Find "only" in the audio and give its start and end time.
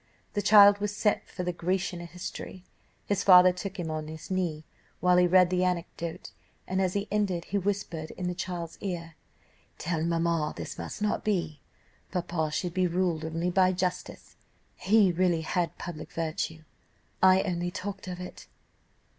13.23-13.51, 17.43-17.69